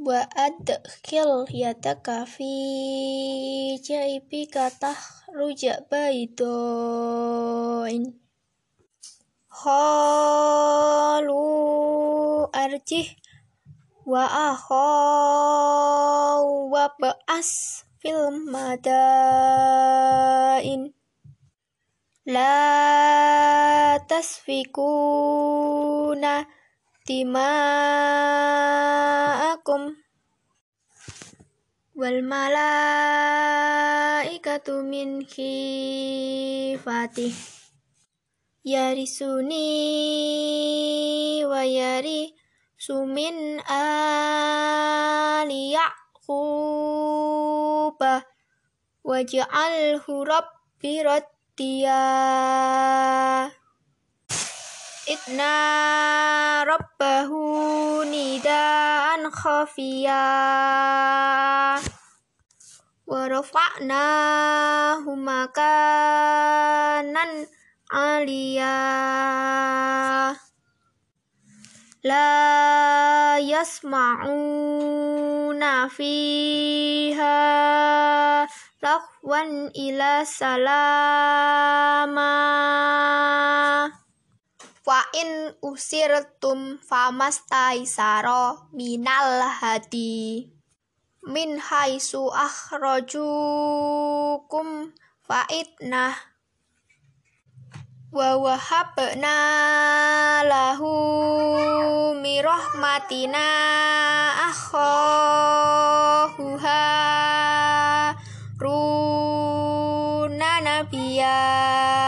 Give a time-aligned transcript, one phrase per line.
[0.00, 2.50] wa adkhil yadaka fi
[3.84, 7.00] jaybika tahruja baydoin
[9.60, 11.36] Khalu
[12.48, 13.12] arjih
[14.08, 14.24] wa
[14.56, 14.80] akhaw
[16.72, 18.96] wa ba'as fil madain.
[22.24, 25.40] La tasfikuna
[27.08, 27.32] dima'akum
[31.96, 37.32] wal malaikatu min khifatih
[38.60, 39.72] yarisuni
[41.48, 42.36] wa yari
[42.76, 47.00] sumin ali yaquba.
[49.00, 52.04] Waj'alhu rabbi raddiya
[55.10, 60.22] Itna rabbahu nidaan khafiya
[63.10, 67.42] wa rafa'nahu makanan
[67.90, 68.70] aliyah
[72.06, 72.30] la
[73.42, 74.30] yasma'una
[75.90, 77.34] fiha
[78.78, 82.30] lahwan ila salama
[85.20, 90.48] in usirtum famastaisaro minal hadi.
[91.28, 93.36] Min haisu akhrajukum
[95.28, 96.16] fa'idnah
[98.10, 99.36] wa wahabna
[100.48, 100.88] lahu
[102.18, 103.46] mi rahmatina
[104.48, 106.56] akhahu
[108.60, 111.99] runa nabiya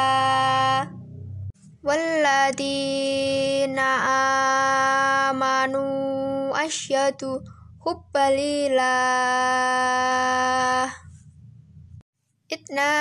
[1.83, 3.91] walladina
[5.27, 7.43] amanu asyadu
[7.83, 8.87] hubbalillah
[12.47, 12.95] itna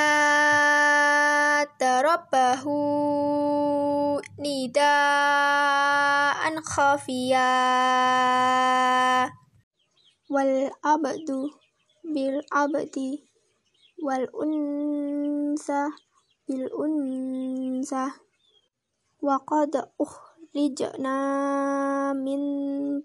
[1.78, 2.82] tarabbahu
[4.42, 4.98] nidaan
[6.66, 7.54] khafiya
[10.26, 11.54] wal abdu
[12.02, 13.30] bil abdi
[14.02, 15.94] wal unsa
[16.50, 18.31] bil unsa
[19.22, 21.14] wa qad ukhrijna
[22.18, 22.42] min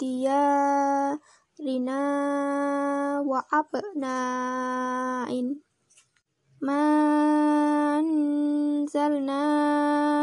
[0.00, 1.20] diyarina
[3.20, 5.60] wa abna'in.
[6.66, 8.02] Manzalna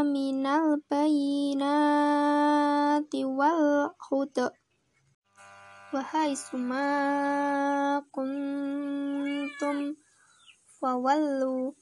[0.01, 2.25] minal bayinati
[3.21, 4.49] wal huda.
[5.93, 9.93] Wahai suma kuntum
[10.81, 11.77] fawallu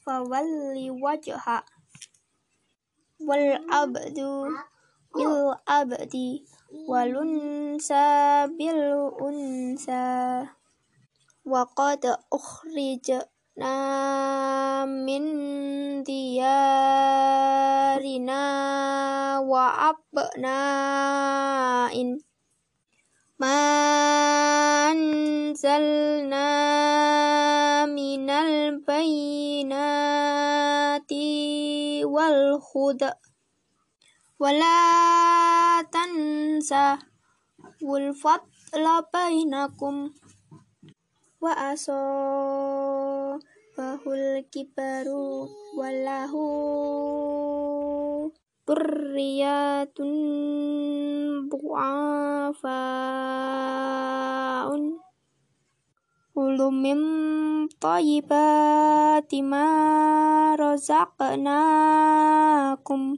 [0.03, 1.64] fawalli wajha
[3.24, 4.52] wal abdu
[5.16, 6.44] bil abdi
[6.84, 8.03] walunsa
[8.52, 10.03] bil unsa
[11.47, 13.72] wa qad ukhrijna
[14.84, 15.24] min
[16.03, 17.24] diyarina
[19.40, 21.40] wa abna'in
[23.43, 25.03] manzalna
[27.91, 30.07] minal bayinati
[32.07, 33.19] wal huda
[34.39, 34.79] wala
[35.91, 37.03] tansa
[37.83, 38.15] wal
[41.43, 41.99] wa aso
[43.75, 44.39] bahul
[45.75, 46.47] wallahu
[51.73, 55.01] turriyatun bu'afaun
[56.38, 57.01] ulumim
[57.81, 63.17] tayyibati ma razaqnakum